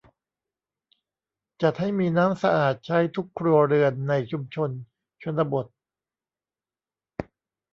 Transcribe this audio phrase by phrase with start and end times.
[1.61, 4.69] จัดให้มีน้ำสะอาดใช้ทุกครัวเรือนในชุมชน
[5.23, 5.65] ชนบท